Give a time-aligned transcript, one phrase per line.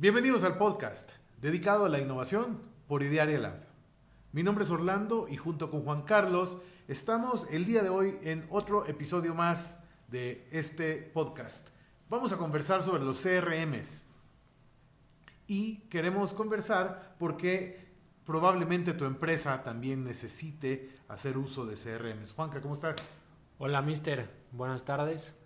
[0.00, 1.10] Bienvenidos al podcast
[1.42, 3.66] dedicado a la innovación por Idearia Lab.
[4.32, 6.56] Mi nombre es Orlando y junto con Juan Carlos
[6.88, 11.68] estamos el día de hoy en otro episodio más de este podcast.
[12.08, 14.06] Vamos a conversar sobre los CRMs
[15.46, 17.92] y queremos conversar porque
[18.24, 22.32] probablemente tu empresa también necesite hacer uso de CRMs.
[22.32, 22.96] Juanca, ¿cómo estás?
[23.58, 24.30] Hola, mister.
[24.50, 25.39] Buenas tardes.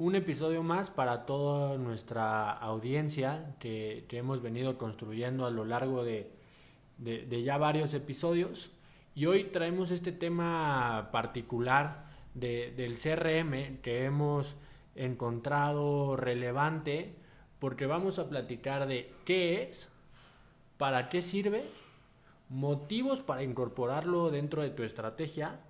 [0.00, 6.32] Un episodio más para toda nuestra audiencia que, hemos venido construyendo a lo largo de,
[7.44, 8.70] ya varios episodios.
[9.14, 14.56] Y hoy traemos este tema particular del CRM que hemos
[14.94, 17.14] encontrado relevante
[17.58, 19.90] porque vamos a platicar de qué es,
[20.78, 21.62] para qué sirve,
[22.48, 25.60] motivos para incorporarlo dentro de tu estrategia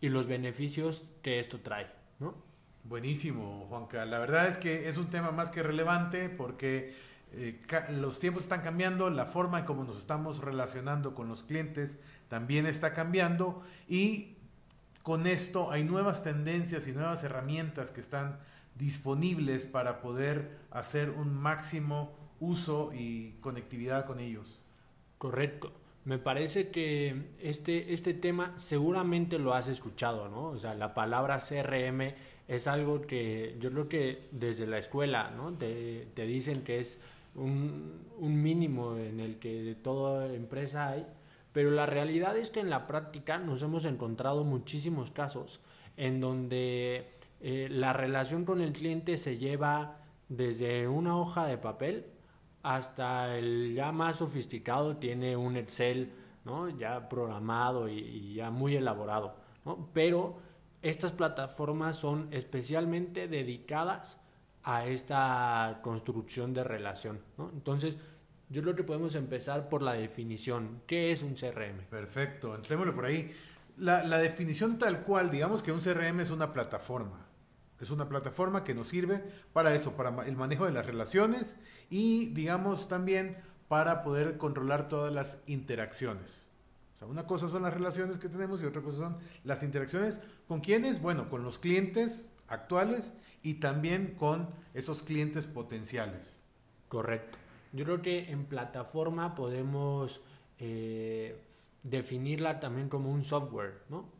[0.00, 2.47] y los beneficios que esto trae, ¿no?
[2.84, 4.04] Buenísimo, Juanca.
[4.06, 6.94] La verdad es que es un tema más que relevante porque
[7.32, 11.98] eh, los tiempos están cambiando, la forma en cómo nos estamos relacionando con los clientes
[12.28, 14.36] también está cambiando y
[15.02, 18.38] con esto hay nuevas tendencias y nuevas herramientas que están
[18.76, 24.62] disponibles para poder hacer un máximo uso y conectividad con ellos.
[25.18, 25.72] Correcto.
[26.04, 30.44] Me parece que este, este tema seguramente lo has escuchado, ¿no?
[30.44, 32.14] O sea, la palabra CRM
[32.48, 35.52] es algo que yo creo que desde la escuela, ¿no?
[35.52, 37.00] Te, te dicen que es
[37.34, 41.06] un, un, mínimo en el que de toda empresa hay,
[41.52, 45.60] pero la realidad es que en la práctica nos hemos encontrado muchísimos casos
[45.96, 52.06] en donde eh, la relación con el cliente se lleva desde una hoja de papel
[52.62, 56.12] hasta el ya más sofisticado tiene un Excel
[56.44, 56.68] ¿no?
[56.68, 59.36] ya programado y, ya muy elaborado.
[59.64, 59.88] ¿no?
[59.92, 60.36] Pero
[60.82, 64.18] estas plataformas son especialmente dedicadas
[64.62, 67.20] a esta construcción de relación.
[67.36, 67.50] ¿no?
[67.50, 67.96] Entonces,
[68.50, 70.82] yo creo que podemos empezar por la definición.
[70.86, 71.86] ¿Qué es un CRM?
[71.90, 73.34] Perfecto, entrémoslo por ahí.
[73.76, 77.26] La, la definición tal cual, digamos que un CRM es una plataforma.
[77.80, 79.22] Es una plataforma que nos sirve
[79.52, 81.58] para eso, para el manejo de las relaciones
[81.90, 83.36] y, digamos, también
[83.68, 86.47] para poder controlar todas las interacciones.
[87.06, 91.00] Una cosa son las relaciones que tenemos y otra cosa son las interacciones con quiénes,
[91.00, 96.40] bueno, con los clientes actuales y también con esos clientes potenciales.
[96.88, 97.38] Correcto.
[97.72, 100.22] Yo creo que en plataforma podemos
[100.58, 101.40] eh,
[101.82, 104.16] definirla también como un software, ¿no?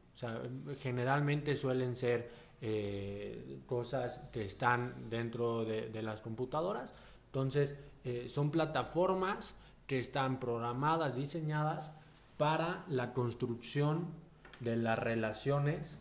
[0.81, 6.93] Generalmente suelen ser eh, cosas que están dentro de, las computadoras.
[7.27, 9.55] Entonces, eh, son plataformas
[9.87, 11.93] que están programadas, diseñadas
[12.38, 14.06] para la construcción
[14.60, 15.99] de las relaciones.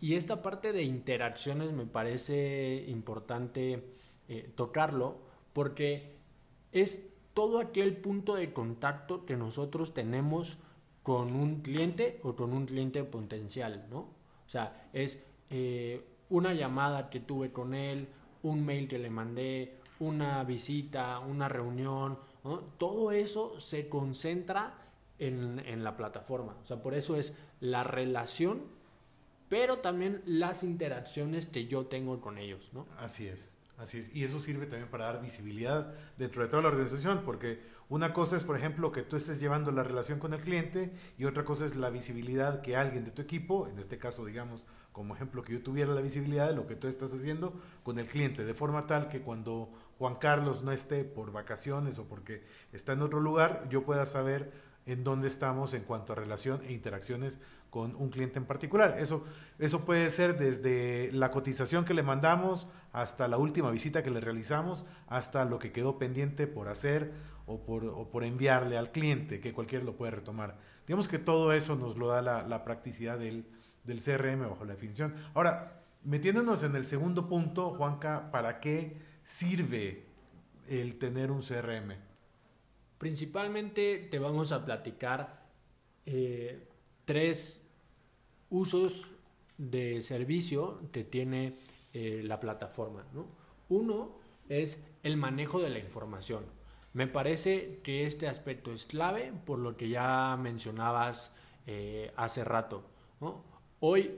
[0.00, 3.82] Y esta parte de interacciones me parece importante
[4.28, 5.16] eh, tocarlo
[5.54, 6.16] porque
[6.72, 10.58] es todo aquel punto de contacto que nosotros tenemos
[11.02, 13.98] con un cliente o con un cliente potencial, ¿no?
[13.98, 18.08] O sea, es eh, una llamada que tuve con él,
[18.42, 22.18] un mail que le mandé, una visita, una reunión,
[22.76, 24.81] todo eso se concentra
[25.26, 26.56] en, en, la plataforma.
[26.62, 28.62] O sea, por eso es la relación,
[29.48, 32.70] pero también las interacciones que yo tengo con ellos.
[32.72, 32.86] ¿no?
[32.98, 33.54] Así es.
[33.78, 37.60] Así es, y eso sirve también para dar visibilidad dentro de toda la organización, porque
[37.88, 41.24] una cosa es, por ejemplo, que tú estés llevando la relación con el cliente y
[41.24, 45.16] otra cosa es la visibilidad que alguien de tu equipo, en este caso, digamos, como
[45.16, 48.44] ejemplo, que yo tuviera la visibilidad de lo que tú estás haciendo con el cliente,
[48.44, 53.02] de forma tal que cuando Juan Carlos no esté por vacaciones o porque está en
[53.02, 54.52] otro lugar, yo pueda saber
[54.86, 58.96] en dónde estamos en cuanto a relación e interacciones con un cliente en particular.
[58.98, 59.24] Eso,
[59.58, 64.20] eso puede ser desde la cotización que le mandamos hasta la última visita que le
[64.20, 67.12] realizamos, hasta lo que quedó pendiente por hacer
[67.46, 70.58] o por, enviarle al cliente, que cualquiera lo puede retomar.
[70.86, 73.46] Digamos que todo eso nos lo da la, la practicidad del,
[73.84, 75.14] del CRM bajo la definición.
[75.34, 80.06] Ahora, metiéndonos en el segundo punto, Juanca, ¿para qué sirve
[80.68, 82.11] el tener un CRM?
[83.02, 85.42] Principalmente te vamos a platicar
[86.06, 86.68] eh,
[87.04, 87.60] tres
[88.48, 89.08] usos
[89.58, 91.58] de servicio que tiene
[91.94, 93.04] eh, la plataforma.
[93.68, 96.44] Uno es el manejo de la información.
[96.92, 101.34] Me parece que este aspecto es clave por lo que ya mencionabas
[101.66, 102.84] eh, hace rato.
[103.80, 104.12] Hoy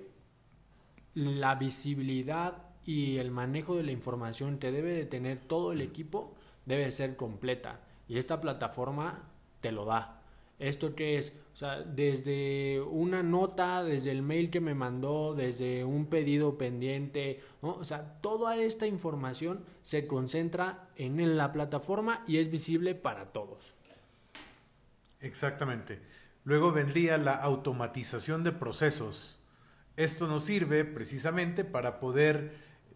[1.15, 6.35] la visibilidad y el manejo de la información que debe de tener todo el equipo
[6.67, 9.29] debe ser completa y esta plataforma
[9.61, 10.21] te lo da.
[10.59, 11.33] ¿Esto qué es?
[11.53, 17.41] O sea, desde una nota, desde el mail que me mandó, desde un pedido pendiente.
[17.61, 23.75] O sea, toda esta información se concentra en la plataforma y es visible para todos.
[25.21, 26.01] Exactamente.
[26.45, 29.39] Luego vendría la automatización de procesos.
[29.97, 32.55] Esto nos sirve precisamente para poder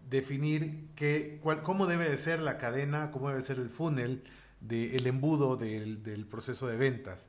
[0.08, 4.22] definir qué, cuál, cómo debe de ser la cadena, cómo debe ser el funnel,
[4.60, 7.28] del embudo del, del, proceso de ventas.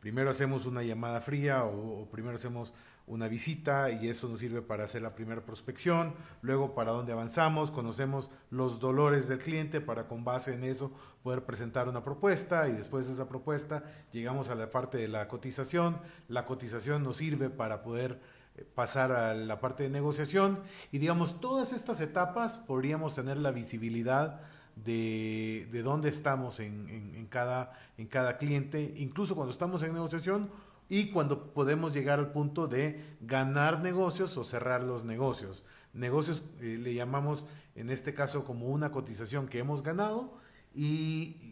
[0.00, 2.72] Primero hacemos una llamada fría o, primero hacemos
[3.06, 7.70] una visita y eso nos sirve para hacer la primera prospección, luego para dónde avanzamos,
[7.70, 10.92] conocemos los dolores del cliente para con base en eso
[11.22, 15.28] poder presentar una propuesta y después de esa propuesta llegamos a la parte de la
[15.28, 15.98] cotización,
[16.28, 18.20] la cotización nos sirve para poder
[18.56, 20.60] eh, pasar a la parte de negociación
[20.92, 24.40] y digamos todas estas etapas podríamos tener la visibilidad
[24.84, 30.50] de, de dónde estamos en, en, cada, en cada cliente, incluso cuando estamos en negociación
[30.88, 35.64] y cuando podemos llegar al punto de ganar negocios o cerrar los negocios.
[35.92, 40.34] Negocios eh, le llamamos en este caso como una cotización que hemos ganado
[40.74, 41.49] y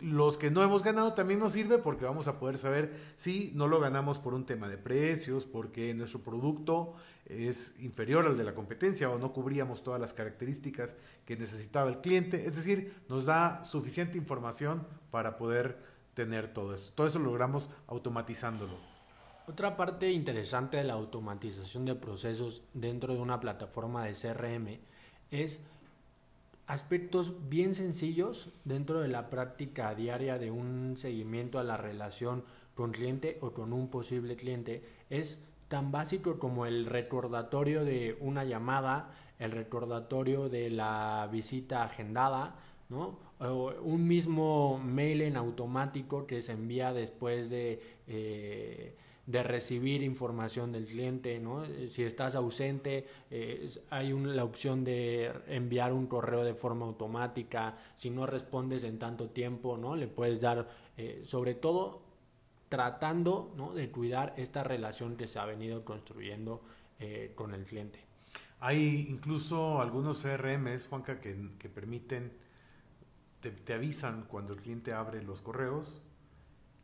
[0.00, 3.68] los que no hemos ganado también nos sirve porque vamos a poder saber si no
[3.68, 6.94] lo ganamos por un tema de precios, porque nuestro producto
[7.26, 12.00] es inferior al de la competencia o no cubríamos todas las características que necesitaba el
[12.00, 12.46] cliente.
[12.46, 15.78] Es decir, nos da suficiente información para poder
[16.14, 16.92] tener todo eso.
[16.94, 18.74] Todo eso lo logramos automatizándolo.
[19.46, 24.78] Otra parte interesante de la automatización de procesos dentro de una plataforma de CRM
[25.30, 25.60] es
[26.70, 32.44] aspectos bien sencillos dentro de la práctica diaria de un seguimiento a la relación
[32.76, 38.44] con cliente o con un posible cliente es tan básico como el recordatorio de una
[38.44, 42.54] llamada, el recordatorio de la visita agendada,
[42.88, 43.18] ¿no?
[43.40, 48.96] O un mismo mail en automático que se envía después de eh,
[49.30, 51.64] de recibir información del cliente, ¿no?
[51.64, 57.78] Eh, si estás ausente, eh, hay la opción de enviar un correo de forma automática,
[57.94, 59.94] si no respondes en tanto tiempo, ¿no?
[59.94, 62.02] Le puedes dar, eh, sobre todo
[62.68, 63.72] tratando ¿no?
[63.72, 66.62] de cuidar esta relación que se ha venido construyendo
[67.34, 67.98] con el cliente.
[68.60, 72.30] Hay incluso algunos CRMs, Juanca, que, que permiten,
[73.40, 76.02] te, te avisan cuando el cliente abre los correos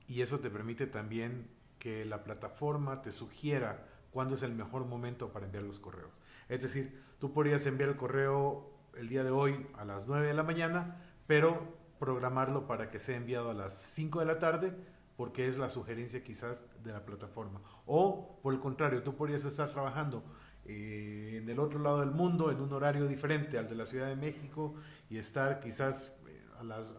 [0.09, 1.47] y eso te permite también
[1.79, 6.21] que la plataforma te sugiera cuándo es el mejor momento para enviar los correos.
[6.49, 10.35] Es decir, tú podrías enviar el correo el día de hoy a las 9 de
[10.35, 14.75] la mañana, pero programarlo para que sea enviado a las 5 de la tarde
[15.17, 17.61] porque es la sugerencia quizás de la plataforma.
[17.87, 20.23] O por el contrario, tú podrías estar trabajando
[20.65, 24.09] eh, en el otro lado del mundo en un horario diferente al de la Ciudad
[24.09, 24.75] de México
[25.09, 26.95] y estar quizás eh, a las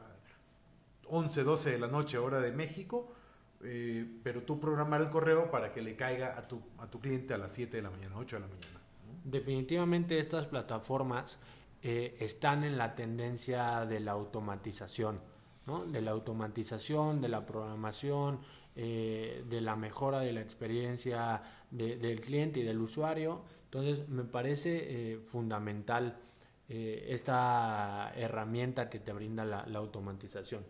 [1.06, 3.14] 11, 12 de la noche hora de México
[3.64, 7.34] eh, pero tú programar el correo para que le caiga a tu, a tu cliente
[7.34, 8.80] a las 7 de la mañana, 8 de la mañana.
[9.24, 11.40] Definitivamente estas plataformas
[11.82, 15.20] eh, están en la tendencia de la automatización,
[15.66, 15.86] ¿no?
[15.86, 18.40] de la automatización, de la programación,
[18.76, 23.42] eh, de la mejora de la experiencia del cliente y del usuario.
[23.66, 26.20] Entonces me parece fundamental
[26.70, 30.64] esta herramienta que te brinda la, la automatización.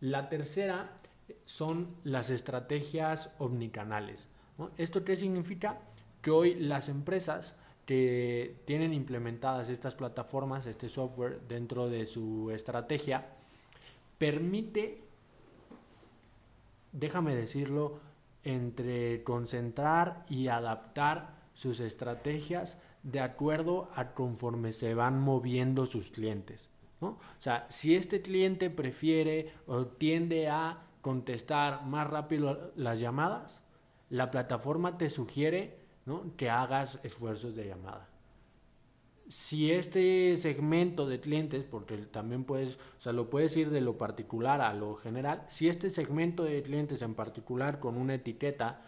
[0.00, 0.94] La tercera
[1.44, 4.28] son las estrategias omnicanales.
[4.76, 5.80] ¿Esto qué significa?
[6.22, 7.56] Que hoy las empresas
[7.86, 13.26] que tienen implementadas estas plataformas, este software dentro de su estrategia,
[14.18, 15.02] permite,
[16.92, 18.00] déjame decirlo,
[18.42, 26.70] entre concentrar y adaptar sus estrategias de acuerdo a conforme se van moviendo sus clientes.
[27.00, 33.62] O sea, si este cliente prefiere o tiende a contestar más rápido las llamadas,
[34.08, 35.78] la plataforma te sugiere
[36.38, 38.08] que hagas esfuerzos de llamada.
[39.28, 43.98] Si este segmento de clientes, porque también puedes, o sea, lo puedes ir de lo
[43.98, 48.80] particular a lo general, si este segmento de clientes en particular con una etiqueta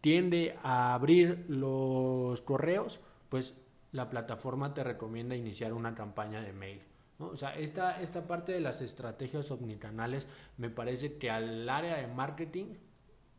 [0.00, 3.54] tiende a abrir los correos, pues
[3.90, 6.80] la plataforma te recomienda iniciar una campaña de mail.
[7.30, 12.06] O sea, esta, esta parte de las estrategias omnicanales me parece que al área de
[12.08, 12.74] marketing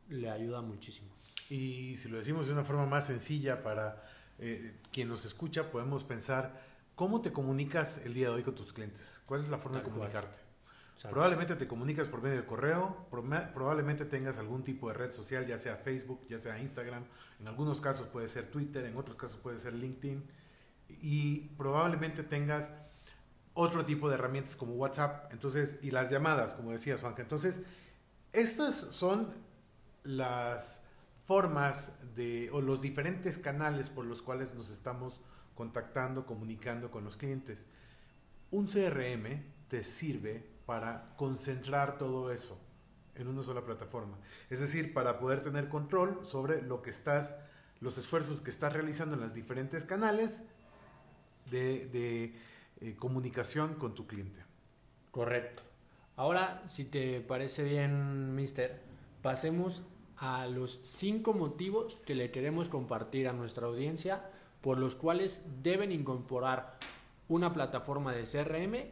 [0.10, 1.10] le ayuda muchísimo.
[1.50, 4.04] Y si lo decimos de una forma más sencilla para
[4.40, 6.62] eh, quien nos escucha, podemos pensar,
[6.96, 9.22] ¿cómo te comunicas el día de hoy con tus clientes?
[9.26, 10.40] ¿Cuál es la forma de comunicarte?
[11.10, 13.08] Probablemente te comunicas por medio de correo,
[13.54, 17.04] probablemente tengas algún tipo de red social, ya sea Facebook, ya sea Instagram,
[17.42, 20.24] en algunos casos puede ser Twitter, en otros casos puede ser LinkedIn,
[21.02, 22.74] y probablemente tengas
[23.54, 27.22] otro tipo de herramientas como WhatsApp, entonces, y las llamadas, como decías, Juanca.
[27.22, 27.62] Entonces,
[28.32, 29.28] Estas son
[30.04, 30.82] las
[31.24, 35.22] formas de, o los diferentes canales por los cuales nos estamos
[35.56, 37.68] contactando, comunicando con los clientes.
[38.50, 42.60] Un CRM te sirve para concentrar todo eso
[43.16, 44.18] en una sola plataforma.
[44.50, 47.36] Es decir, para poder tener control sobre lo que estás,
[47.80, 50.44] los esfuerzos que estás realizando en los diferentes canales
[51.50, 52.36] de,
[52.84, 54.42] eh, comunicación con tu cliente.
[55.10, 55.64] Correcto.
[56.16, 58.82] Ahora, si te parece bien, mister,
[59.22, 59.84] pasemos
[60.18, 64.30] a los cinco motivos que le queremos compartir a nuestra audiencia
[64.62, 66.78] por los cuales deben incorporar
[67.28, 68.92] una plataforma de CRM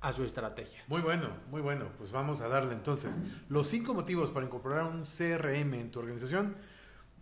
[0.00, 0.82] a su estrategia.
[0.88, 1.86] Muy bueno, muy bueno.
[1.96, 3.20] Pues vamos a darle entonces.
[3.48, 6.56] Los cinco motivos para incorporar un CRM en tu organización.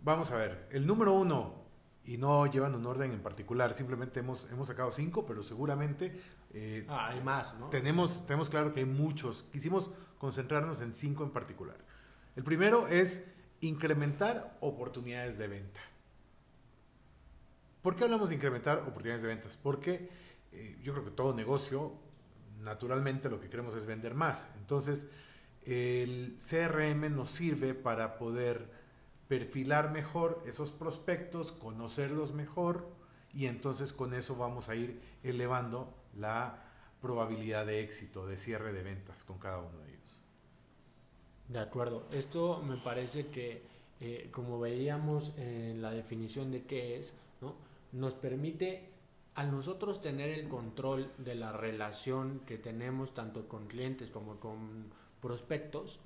[0.03, 0.67] Vamos a ver.
[0.71, 1.60] El número uno,
[2.03, 6.19] y no llevan un orden en particular, simplemente hemos, hemos sacado cinco, pero seguramente
[6.53, 7.69] eh, ah, hay más, ¿no?
[7.69, 9.45] Tenemos, tenemos claro que hay muchos.
[9.51, 11.77] Quisimos concentrarnos en cinco en particular.
[12.35, 13.23] El primero es
[13.59, 15.79] incrementar oportunidades de venta.
[17.81, 19.57] ¿Por qué hablamos de incrementar oportunidades de ventas?
[19.57, 20.09] Porque
[20.51, 21.93] eh, yo creo que todo negocio,
[22.61, 24.47] naturalmente lo que queremos es vender más.
[24.57, 25.07] Entonces,
[25.65, 28.80] el CRM nos sirve para poder
[29.31, 32.89] perfilar mejor esos prospectos, conocerlos mejor
[33.33, 36.65] y entonces con eso vamos a ir elevando la
[37.01, 40.19] probabilidad de éxito, de cierre de ventas con cada uno de ellos.
[41.47, 42.09] De acuerdo.
[42.11, 43.61] Esto me parece que,
[44.01, 47.55] eh, como veíamos en la definición de qué es, ¿no?
[47.93, 48.89] nos permite
[49.35, 54.91] a nosotros tener el control de la relación que tenemos tanto con clientes como con
[55.21, 56.01] prospectos,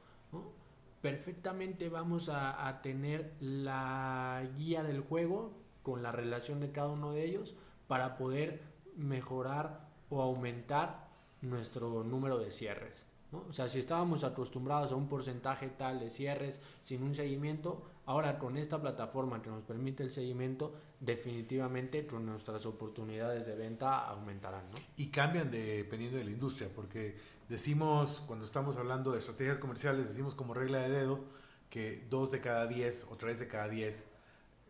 [1.01, 7.25] perfectamente vamos a, tener la guía del juego con la relación de cada uno de
[7.25, 7.55] ellos
[7.87, 8.61] para poder
[8.95, 11.07] mejorar o aumentar
[11.41, 13.05] nuestro número de cierres.
[13.49, 18.39] O sea, si estábamos acostumbrados a un porcentaje tal de cierres sin un seguimiento, ahora
[18.39, 24.65] con esta plataforma que nos permite el seguimiento, definitivamente con nuestras oportunidades de venta aumentarán.
[24.97, 27.15] Y cambian dependiendo de la industria, porque
[27.49, 31.25] decimos, cuando estamos hablando de estrategias comerciales, decimos como regla de dedo
[31.69, 34.07] que dos de cada diez o tres de cada diez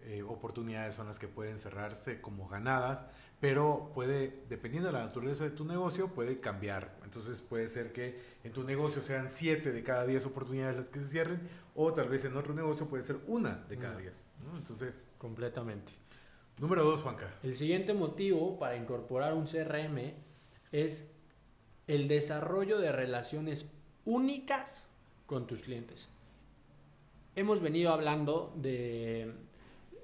[0.03, 3.05] eh, oportunidades son las que pueden cerrarse como ganadas
[3.39, 6.97] pero puede, dependiendo de la naturaleza de tu negocio, puede cambiar.
[7.03, 10.99] Entonces puede ser que en tu negocio sean 7 de cada 10 oportunidades las que
[10.99, 11.41] se cierren,
[11.75, 14.23] o tal vez en otro negocio puede ser una de cada 10.
[14.55, 15.91] Entonces, completamente.
[16.59, 17.35] Número 2, Juanca.
[17.43, 20.13] El siguiente motivo para incorporar un CRM
[20.71, 21.11] es
[21.87, 23.69] el desarrollo de relaciones
[24.05, 24.87] únicas
[25.25, 26.09] con tus clientes.
[27.35, 29.33] Hemos venido hablando de,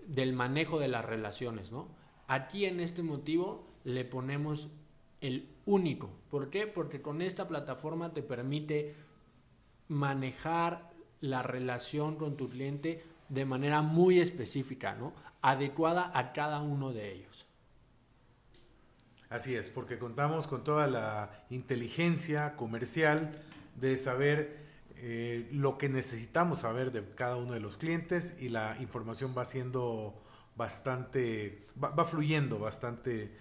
[0.07, 1.87] del manejo de las relaciones, ¿no?
[2.27, 4.69] Aquí en este motivo le ponemos
[5.21, 6.09] el único.
[6.29, 6.67] ¿Por qué?
[6.67, 8.95] Porque con esta plataforma te permite
[9.87, 15.13] manejar la relación con tu cliente de manera muy específica, ¿no?
[15.41, 17.45] Adecuada a cada uno de ellos.
[19.31, 23.41] Así es, porque contamos con toda la inteligencia comercial
[23.79, 24.57] de saber
[24.97, 29.45] eh, lo que necesitamos saber de cada uno de los clientes y la información va
[29.45, 30.21] siendo
[30.57, 33.31] bastante, va, fluyendo bastante,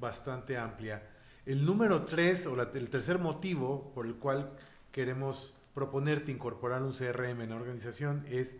[0.00, 1.08] bastante amplia.
[1.46, 4.50] El número tres, o el tercer motivo por el cual
[4.90, 8.56] queremos proponerte incorporar un CRM en la organización es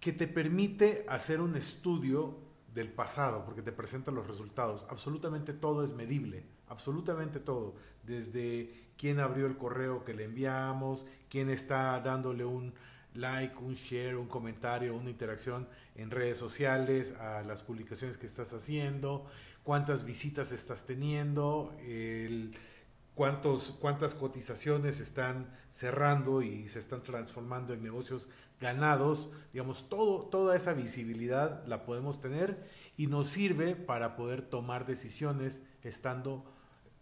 [0.00, 4.86] que te permite hacer un estudio del pasado, porque te presenta los resultados.
[4.88, 7.74] Absolutamente todo es medible, absolutamente todo.
[8.02, 12.74] Desde quién abrió el correo que le enviamos, quién está dándole un,
[13.14, 18.54] like, un share, un comentario, una interacción en redes sociales, a las publicaciones que estás
[18.54, 19.26] haciendo,
[19.62, 21.74] cuántas visitas estás teniendo,
[23.14, 28.28] cuántos, cuántas cotizaciones están cerrando y se están transformando en negocios
[28.60, 29.30] ganados.
[29.52, 35.62] Digamos, todo, toda esa visibilidad la podemos tener y nos sirve para poder tomar decisiones
[35.82, 36.44] estando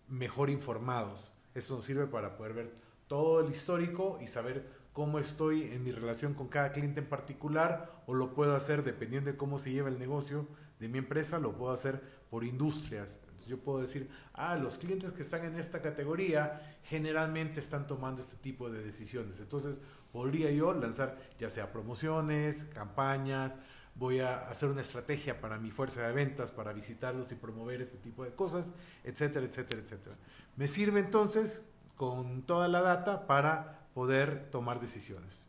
[0.09, 1.35] mejor informados.
[1.55, 2.75] Eso nos sirve para poder ver
[3.07, 8.03] todo el histórico y saber cómo estoy en mi relación con cada cliente en particular
[8.07, 11.57] o lo puedo hacer dependiendo de cómo se lleva el negocio de mi empresa, lo
[11.57, 13.19] puedo hacer por industrias.
[13.23, 18.21] Entonces yo puedo decir, ah, los clientes que están en esta categoría generalmente están tomando
[18.21, 19.41] este tipo de decisiones.
[19.41, 19.81] Entonces
[20.13, 23.59] podría yo lanzar ya sea promociones, campañas,
[23.95, 27.99] voy a hacer una estrategia para mi fuerza de ventas, para visitarlos y promover este
[27.99, 28.73] tipo de cosas,
[29.05, 30.17] etcétera, etcétera, etcétera.
[30.57, 31.67] Me sirve entonces
[31.97, 35.47] con toda la data para poder tomar decisiones.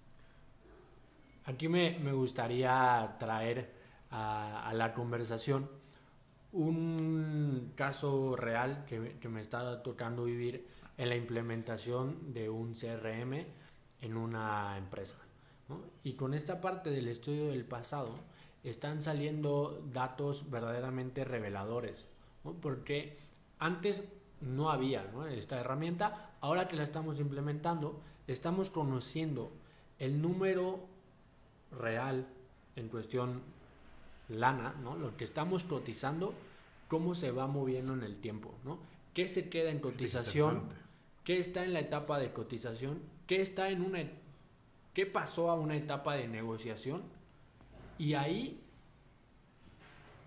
[1.45, 3.74] Aquí me, me gustaría traer
[4.10, 5.69] a, a, la conversación
[6.51, 10.67] un caso real que, que, me está tocando vivir
[10.98, 13.45] en la implementación de un CRM
[14.01, 15.15] en una empresa.
[16.03, 18.19] Y con esta parte del estudio del pasado
[18.63, 22.07] están saliendo datos verdaderamente reveladores,
[22.62, 23.17] porque
[23.60, 24.03] antes
[24.41, 29.51] no había esta herramienta, ahora que la estamos implementando, estamos conociendo
[29.99, 30.79] el número
[31.71, 32.27] real
[32.75, 33.41] en cuestión
[34.29, 34.95] lana, ¿no?
[34.95, 36.33] lo que estamos cotizando,
[36.87, 38.79] cómo se va moviendo en el tiempo, ¿no?
[39.13, 40.63] qué se queda en cotización,
[41.23, 43.99] qué está en la etapa de cotización, qué está en una
[44.93, 47.03] qué pasó a una etapa de negociación
[47.97, 48.61] y ahí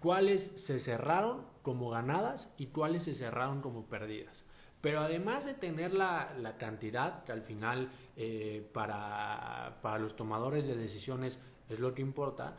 [0.00, 4.44] cuáles se cerraron como ganadas y cuáles se cerraron como perdidas.
[4.84, 10.66] Pero además de tener la, la cantidad, que al final eh, para, para, los tomadores
[10.66, 11.38] de decisiones
[11.70, 12.58] es lo que importa,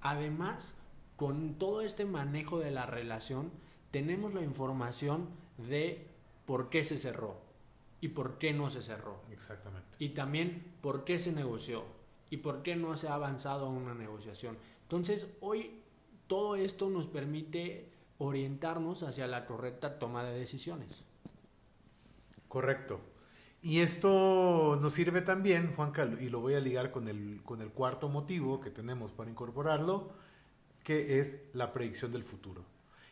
[0.00, 0.76] además
[1.16, 3.50] con todo este manejo de la relación
[3.90, 6.06] tenemos la información de
[6.44, 7.40] por qué se cerró
[8.00, 9.22] y por qué no se cerró.
[9.32, 9.88] Exactamente.
[9.98, 11.82] Y también por qué se negoció
[12.30, 14.56] y por qué no se ha avanzado a una negociación.
[14.82, 15.82] Entonces, hoy
[16.28, 21.05] todo esto nos permite orientarnos hacia la correcta toma de decisiones.
[22.48, 23.00] Correcto.
[23.62, 27.70] Y esto nos sirve también, Juanca, y lo voy a ligar con el, con el
[27.70, 30.12] cuarto motivo que tenemos para incorporarlo,
[30.84, 32.64] que es la predicción del futuro.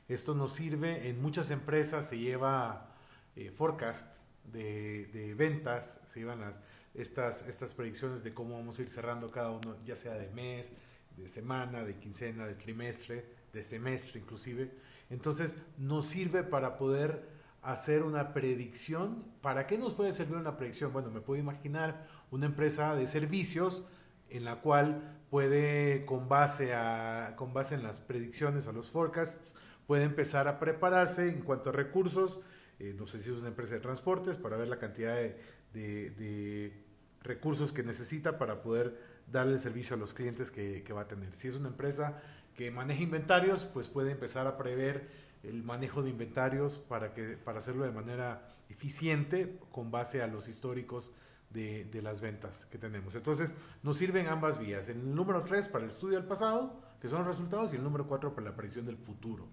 [0.06, 2.94] Esto nos sirve, en muchas empresas se lleva
[3.34, 6.60] eh, forecasts de, de, ventas, se llevan las,
[6.94, 10.72] estas, estas predicciones de cómo vamos a ir cerrando cada uno, ya sea de mes,
[11.16, 14.70] de semana, de quincena, de trimestre, de semestre inclusive.
[15.10, 17.33] Entonces nos sirve para poder
[17.64, 19.24] hacer una predicción.
[19.40, 20.92] ¿Para qué nos puede servir una predicción?
[20.92, 23.84] Bueno, me puedo imaginar una empresa de servicios
[24.30, 29.54] en la cual puede, con base, a, con base en las predicciones, a los forecasts,
[29.86, 32.40] puede empezar a prepararse en cuanto a recursos.
[32.78, 35.40] Eh, no sé si es una empresa de transportes, para ver la cantidad de,
[35.72, 36.84] de
[37.22, 38.98] recursos que necesita para poder
[39.30, 41.34] darle el servicio a los clientes que, que, va a tener.
[41.34, 42.20] Si es una empresa
[42.54, 45.08] que maneja inventarios, pues puede empezar a prever
[45.48, 50.48] el manejo de inventarios para, que, para hacerlo de manera eficiente con base a los
[50.48, 51.12] históricos
[51.50, 53.14] de, de las ventas que tenemos.
[53.14, 54.88] Entonces, nos sirven ambas vías.
[54.88, 58.06] El número 3 para el estudio del pasado, que son los resultados, y el número
[58.06, 59.46] 4 para la predicción del futuro.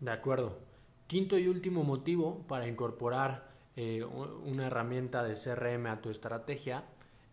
[0.00, 0.58] De acuerdo.
[1.06, 6.84] Quinto y último motivo para incorporar eh, una herramienta de CRM a tu estrategia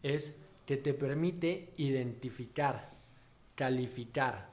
[0.03, 2.91] es que te permite identificar,
[3.55, 4.51] calificar,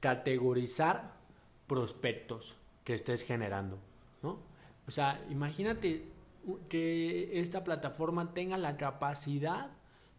[0.00, 1.19] categorizar
[1.70, 3.78] prospectos que estés generando.
[4.24, 4.40] ¿no?
[4.88, 6.04] O sea, imagínate
[6.68, 9.70] que esta plataforma tenga la capacidad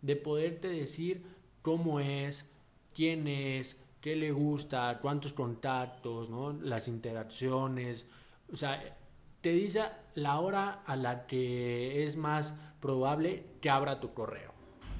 [0.02, 1.26] de poderte decir
[1.62, 2.50] cómo es,
[2.96, 6.54] quién es, qué le gusta, cuántos contactos, ¿no?
[6.54, 8.06] las interacciones.
[8.54, 8.98] O sea,
[9.42, 9.84] te dice
[10.16, 14.54] la hora a la que es más probable que abra tu correo.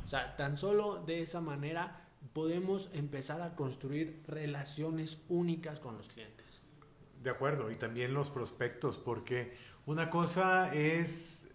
[0.06, 6.10] O sea, tan solo de esa manera podemos empezar a construir relaciones únicas con los
[6.10, 6.41] clientes.
[7.22, 9.54] De acuerdo, y también los prospectos, porque
[9.86, 11.50] una cosa es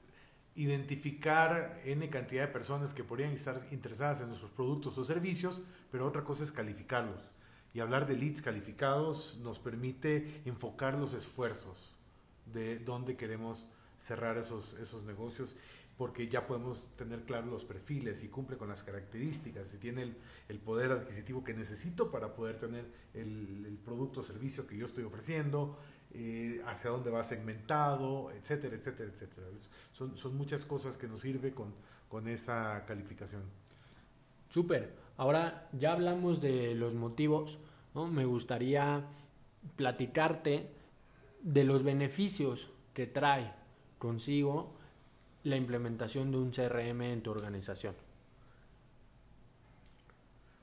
[0.55, 6.07] identificar N cantidad de personas que podrían estar interesadas en nuestros productos o servicios, pero
[6.07, 7.33] otra cosa es calificarlos.
[7.74, 11.96] Y hablar de leads calificados nos permite enfocar los esfuerzos
[12.46, 13.66] de dónde queremos
[13.98, 15.57] cerrar esos, esos negocios,
[15.97, 20.15] porque ya podemos tener claros los perfiles, si cumple con las características, si tiene
[20.49, 24.85] el, poder adquisitivo que necesito para poder tener el, el producto o servicio que yo
[24.85, 25.79] estoy ofreciendo,
[26.13, 29.49] eh, hacia dónde va segmentado, etcétera, etcétera, etcétera.
[29.93, 31.75] son, son muchas cosas que nos sirve con,
[32.09, 33.43] con esa calificación.
[34.49, 34.95] Súper.
[35.17, 37.59] Ahora ya hablamos de los motivos,
[37.95, 38.07] ¿no?
[38.07, 39.05] Me gustaría
[39.77, 40.71] platicarte
[41.43, 43.53] de los beneficios que trae
[43.99, 44.76] consigo
[45.47, 47.95] la implementación de un CRM en tu organización.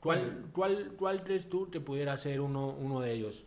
[0.02, 3.46] ¿Cuál, cuál, cuál crees tú que pudiera ser uno, uno de ellos?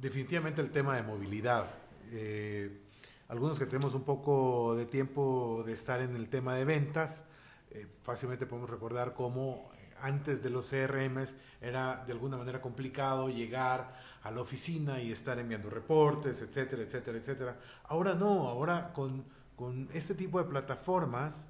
[0.00, 1.68] Definitivamente el tema de movilidad.
[2.10, 2.80] Eh,
[3.28, 7.26] algunos que tenemos un poco de tiempo de estar en el tema de ventas,
[7.70, 13.94] eh, fácilmente podemos recordar cómo antes de los CRMs era de alguna manera complicado llegar
[14.22, 17.60] a la oficina y estar enviando reportes, etcétera, etcétera, etcétera.
[17.84, 19.24] Ahora no, ahora con,
[19.56, 21.48] con este tipo de plataformas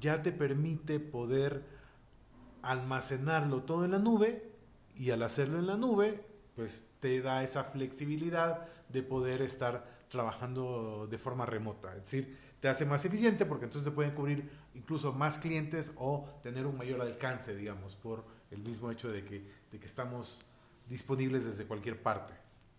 [0.00, 1.64] ya te permite poder
[2.62, 4.50] almacenarlo todo en la nube
[4.96, 11.06] y al hacerlo en la nube, pues te da esa flexibilidad de poder estar trabajando
[11.08, 11.90] de forma remota.
[11.94, 16.28] Es decir, te hace más eficiente porque entonces te pueden cubrir incluso más clientes o
[16.42, 20.44] tener un mayor alcance, digamos, por el mismo hecho de que, de que estamos
[20.88, 22.34] disponibles desde cualquier parte.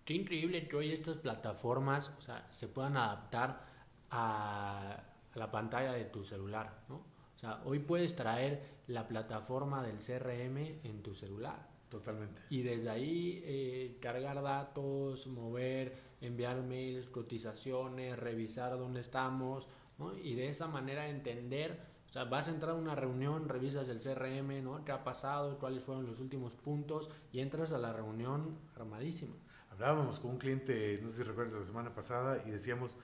[0.05, 2.11] Qué increíble que hoy estas plataformas
[2.51, 3.65] se puedan adaptar
[4.11, 5.03] a,
[5.35, 6.95] la pantalla de tu celular, ¿no?
[6.95, 11.67] O sea, hoy puedes traer la plataforma del CRM en tu celular.
[11.89, 12.41] Totalmente.
[12.49, 19.67] Y desde ahí eh, cargar datos, mover, enviar mails, cotizaciones, revisar dónde estamos,
[19.97, 20.17] ¿no?
[20.17, 23.99] Y de esa manera entender, o sea, vas a entrar a una reunión, revisas el
[23.99, 24.83] CRM, ¿no?
[24.83, 25.57] ¿Qué ha pasado?
[25.59, 27.09] ¿Cuáles fueron los últimos puntos?
[27.31, 29.35] Y entras a la reunión armadísima.
[29.71, 32.97] Hablábamos con un cliente, no sé si recuerdas la semana pasada, y decíamos,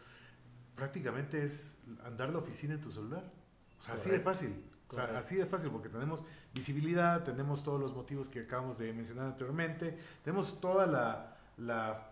[0.76, 3.24] prácticamente es andar la oficina en tu celular.
[3.80, 4.64] O sea, así de fácil.
[4.90, 8.94] O sea, así de fácil, porque tenemos visibilidad, tenemos todos los motivos que acabamos de
[8.94, 12.12] mencionar anteriormente, tenemos toda la, la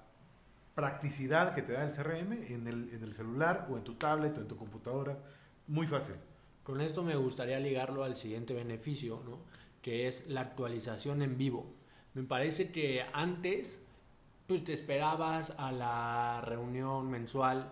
[0.73, 4.37] practicidad que te da el CRM en el, en el celular o en tu tablet
[4.37, 5.17] o en tu computadora.
[5.67, 6.15] Muy fácil.
[6.63, 9.39] Con esto me gustaría ligarlo al siguiente beneficio, ¿no?
[9.81, 11.73] que es la actualización en vivo.
[12.13, 13.85] Me parece que antes
[14.47, 17.71] pues te esperabas a la reunión mensual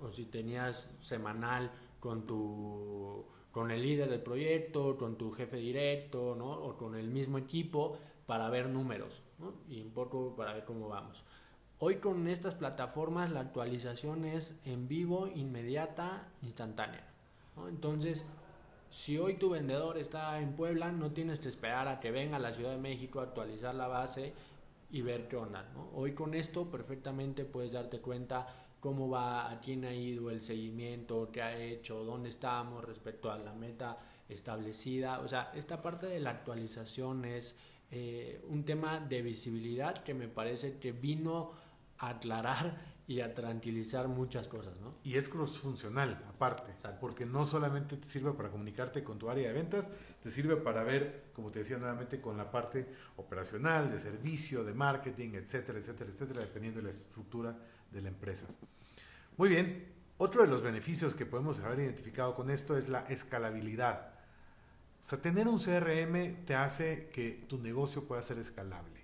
[0.00, 6.34] o si tenías semanal con tu con el líder del proyecto, con tu jefe directo,
[6.36, 6.52] ¿no?
[6.52, 9.22] o con el mismo equipo para ver números
[9.66, 11.24] y un poco para ver cómo vamos.
[11.78, 17.06] Hoy con estas plataformas la actualización es en vivo, inmediata, instantánea.
[17.68, 18.24] Entonces,
[18.90, 22.40] si hoy tu vendedor está en Puebla, no tienes que esperar a que venga a
[22.40, 24.34] la Ciudad de México a actualizar la base
[24.90, 25.66] y ver qué onda.
[25.94, 28.46] Hoy con esto perfectamente puedes darte cuenta
[28.86, 33.36] cómo va, a quién ha ido el seguimiento, qué ha hecho, dónde estamos respecto a
[33.36, 35.18] la meta establecida.
[35.18, 37.56] O sea, esta parte de la actualización es
[37.90, 41.50] eh, un tema de visibilidad que me parece que vino
[41.98, 44.94] a aclarar y a tranquilizar muchas cosas, ¿no?
[45.02, 46.70] Y es cross funcional, aparte,
[47.00, 49.90] porque no solamente te sirve para comunicarte con tu área de ventas,
[50.22, 54.74] te sirve para ver, como te decía nuevamente, con la parte operacional, de servicio, de
[54.74, 57.58] marketing, etcétera, etcétera, etcétera, dependiendo de la estructura
[57.90, 58.46] de la empresa.
[59.38, 59.84] Muy bien,
[60.16, 64.14] otro de los beneficios que podemos haber identificado con esto es la escalabilidad.
[65.02, 68.98] O sea, tener un CRM te hace que tu negocio pueda ser escalable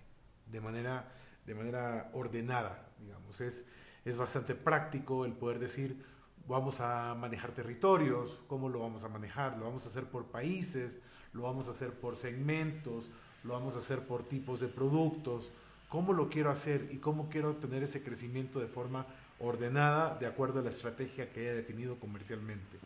[0.46, 1.12] de manera,
[1.44, 3.42] de manera ordenada, digamos.
[3.42, 3.66] Es,
[4.06, 6.02] es bastante práctico el poder decir,
[6.48, 10.98] vamos a manejar territorios, cómo lo vamos a manejar, lo vamos a hacer por países,
[11.34, 13.10] lo vamos a hacer por segmentos,
[13.44, 15.52] lo vamos a hacer por tipos de productos,
[15.90, 19.06] cómo lo quiero hacer y cómo quiero tener ese crecimiento de forma
[19.42, 22.78] ordenada de acuerdo a la estrategia que haya definido comercialmente.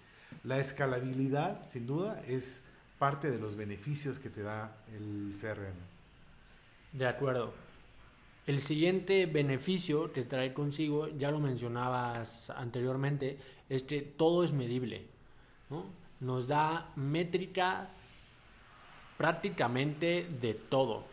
[0.42, 2.62] La escalabilidad, sin duda, es
[2.98, 5.76] parte de los beneficios que te da el CRM.
[6.92, 7.52] De acuerdo.
[8.46, 13.38] El siguiente beneficio que trae consigo, ya lo mencionabas anteriormente,
[13.68, 15.04] es que todo es medible.
[16.20, 17.90] Nos da métrica
[19.18, 21.04] prácticamente de todo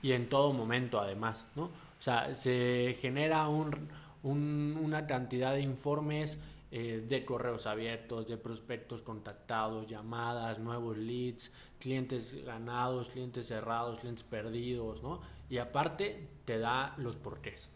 [0.00, 1.44] y en todo momento además.
[1.56, 1.64] ¿no?
[1.64, 3.88] O sea, se genera un,
[4.26, 6.38] una cantidad de informes
[6.72, 14.24] eh, de correos abiertos, de prospectos contactados, llamadas, nuevos leads, clientes ganados, clientes cerrados, clientes
[14.24, 15.20] perdidos, ¿no?
[15.48, 17.70] Y aparte te da los porqués.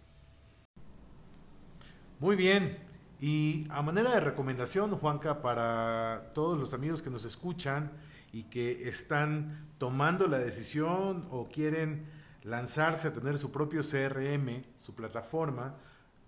[2.19, 2.79] Muy bien.
[3.21, 7.93] Y a manera de recomendación, Juanca, para todos los amigos que nos escuchan
[8.33, 12.07] y que están tomando la decisión o quieren
[12.43, 15.77] lanzarse a tener su propio CRM, su plataforma,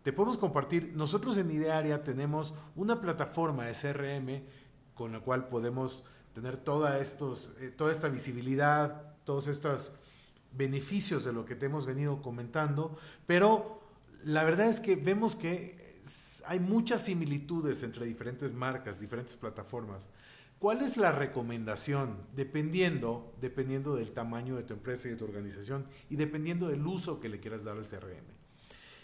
[0.02, 4.44] te podemos compartir, nosotros en Idearia tenemos una plataforma de CRM
[4.94, 9.92] con la cual podemos tener toda, estos, eh, toda esta visibilidad, todos estos
[10.52, 13.80] beneficios de lo que te hemos venido comentando, pero
[14.24, 16.00] la verdad es que vemos que
[16.46, 20.10] hay muchas similitudes entre diferentes marcas, diferentes plataformas.
[20.58, 22.18] ¿Cuál es la recomendación?
[22.34, 27.20] Dependiendo, dependiendo del tamaño de tu empresa y de tu organización y dependiendo del uso
[27.20, 28.41] que le quieras dar al CRM.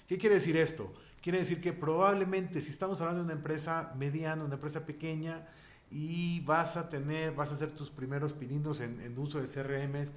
[0.08, 0.90] ¿Qué quiere decir esto?
[1.20, 5.46] Quiere decir que probablemente si estamos hablando de una empresa mediana, una empresa pequeña
[5.90, 10.10] y vas a tener, vas a hacer tus primeros pininos en, uso de CRM,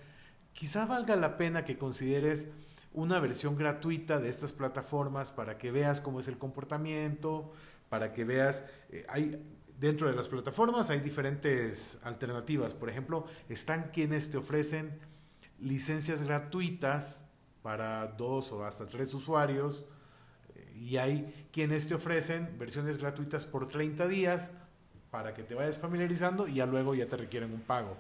[0.53, 2.47] quizá valga la pena que consideres
[2.93, 7.51] una versión gratuita de estas plataformas para que veas cómo es el comportamiento,
[7.89, 9.43] para que veas, eh, hay
[9.77, 12.73] dentro de las plataformas hay diferentes alternativas.
[12.73, 14.99] Por ejemplo, están quienes te ofrecen
[15.59, 17.25] licencias gratuitas
[17.61, 19.85] para dos o hasta tres usuarios
[20.55, 24.51] eh, y hay quienes te ofrecen versiones gratuitas por 30 días
[25.11, 27.97] para que te vayas familiarizando y ya luego ya te requieren un pago.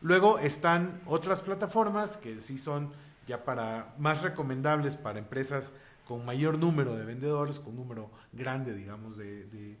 [0.00, 2.92] Luego están otras plataformas que sí son
[3.26, 5.72] ya para más recomendables para empresas
[6.06, 9.78] con mayor número de vendedores, con un número grande, digamos, de, eh,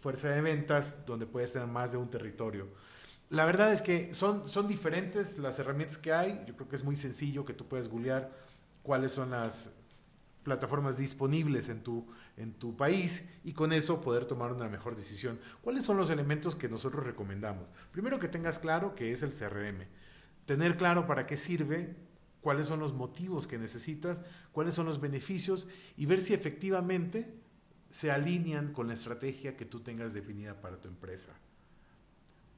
[0.00, 2.66] fuerza de ventas, donde puedes tener más de un territorio.
[3.34, 6.44] La verdad es que son, son diferentes las herramientas que hay.
[6.46, 8.30] Yo creo que es muy sencillo que tú puedes googlear
[8.84, 9.72] cuáles son las
[10.44, 15.40] plataformas disponibles en tu, en tu país y con eso poder tomar una mejor decisión.
[15.62, 17.66] ¿Cuáles son los elementos que nosotros recomendamos?
[17.90, 19.84] Primero que tengas claro que es el CRM.
[20.46, 21.96] Tener claro para qué sirve,
[22.40, 25.66] cuáles son los motivos que necesitas, cuáles son los beneficios
[25.96, 27.34] y ver si efectivamente
[27.90, 31.32] se alinean con la estrategia que tú tengas definida para tu empresa.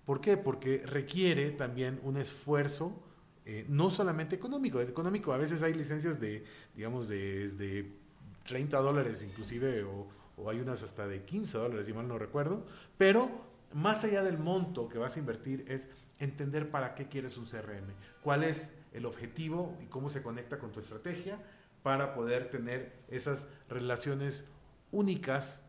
[0.07, 0.37] ¿Por qué?
[0.37, 3.03] Porque requiere también un esfuerzo,
[3.45, 7.93] eh, no solamente económico, económico, a veces hay licencias de, digamos, de,
[8.45, 12.65] 30 dólares inclusive, o, o, hay unas hasta de 15 dólares, si mal no recuerdo,
[12.97, 15.89] pero más allá del monto que vas a invertir es
[16.21, 17.93] entender para qué quieres un CRM,
[18.23, 21.43] cuál es el objetivo y cómo se conecta con tu estrategia
[21.83, 24.45] para poder tener esas relaciones
[24.93, 25.61] únicas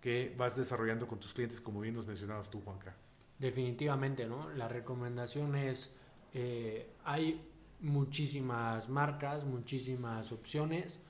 [0.00, 2.94] que vas desarrollando con tus clientes, como bien nos mencionabas tú, Juanca.
[3.42, 4.50] Definitivamente, ¿no?
[4.50, 5.90] La recomendación es,
[6.32, 7.44] eh, hay
[7.80, 11.00] muchísimas marcas, muchísimas opciones,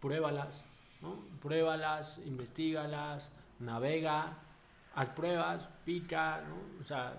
[0.00, 0.64] pruébalas,
[1.02, 1.16] ¿no?
[1.42, 4.38] Pruébalas, investigalas, navega,
[4.94, 6.54] haz pruebas, pica, ¿no?
[6.80, 7.18] O sea,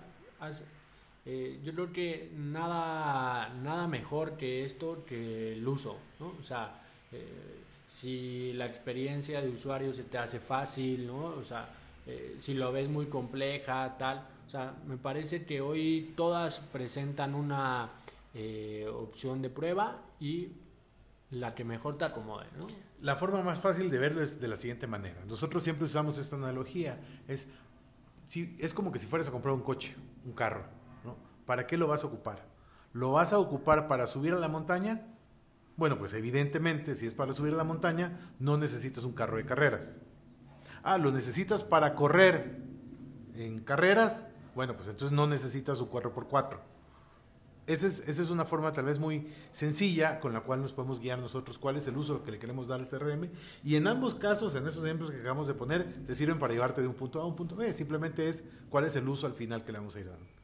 [1.26, 6.28] eh, yo creo que nada, nada mejor que esto que el uso, ¿no?
[6.40, 6.80] O sea,
[7.12, 11.26] eh, si la experiencia de usuario se te hace fácil, ¿no?
[11.26, 11.68] O sea,
[12.06, 14.26] eh, si lo ves muy compleja, tal.
[14.46, 17.90] O sea, me parece que hoy todas presentan una
[18.34, 20.48] eh, opción de prueba y
[21.30, 22.46] la que mejor te acomode.
[23.00, 25.24] La forma más fácil de verlo es de la siguiente manera.
[25.26, 26.98] Nosotros siempre usamos esta analogía.
[27.28, 27.48] Es,
[28.26, 30.64] si, es como que si fueras a comprar un coche, un carro,
[31.04, 31.16] ¿no?
[31.46, 32.44] ¿Para qué lo vas a ocupar?
[32.92, 35.06] ¿Lo vas a ocupar para subir a la montaña?
[35.76, 39.98] Bueno, pues evidentemente, si es para subir la montaña, no necesitas un carro de carreras.
[40.82, 42.62] Ah, lo necesitas para correr
[43.34, 44.24] en carreras.
[44.54, 46.58] Bueno, pues entonces no necesitas un 4x4.
[47.66, 50.98] Esa es, esa es una forma tal vez muy sencilla con la cual nos podemos
[50.98, 53.30] guiar nosotros cuál es el uso que le queremos dar al CRM.
[53.62, 56.80] Y en ambos casos, en esos ejemplos que acabamos de poner, te sirven para llevarte
[56.80, 57.72] de un punto A a un punto B.
[57.72, 60.39] Simplemente es cuál es el uso al final que le vamos a ir dando.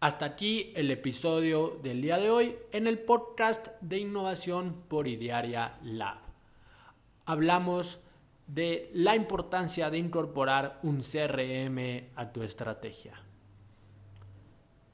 [0.00, 5.76] Hasta aquí el episodio del día de hoy en el podcast de innovación por Idearia
[5.82, 6.18] Lab.
[7.26, 7.98] Hablamos
[8.46, 13.20] de la importancia de incorporar un CRM a tu estrategia.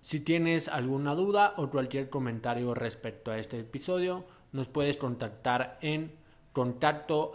[0.01, 6.13] Si tienes alguna duda o cualquier comentario respecto a este episodio, nos puedes contactar en
[6.55, 7.31] contacto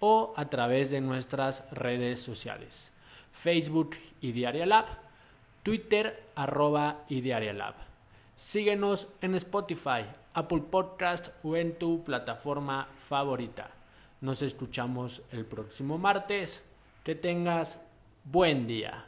[0.00, 2.93] o a través de nuestras redes sociales.
[3.34, 4.86] Facebook y Diaria Lab,
[5.62, 7.74] Twitter arroba y Diaria Lab.
[8.36, 13.70] Síguenos en Spotify, Apple Podcast o en tu plataforma favorita.
[14.20, 16.64] Nos escuchamos el próximo martes.
[17.02, 17.78] Que tengas
[18.24, 19.04] buen día.